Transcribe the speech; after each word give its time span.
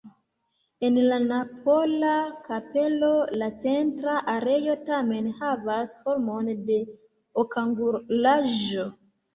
En 0.87 0.95
la 1.11 1.19
napola 1.25 2.15
kapelo 2.47 3.11
la 3.43 3.51
centra 3.67 4.17
areo 4.35 4.77
tamen 4.91 5.31
havas 5.45 5.97
formon 6.09 6.53
de 6.73 6.83
okangulaĵo. 7.47 8.93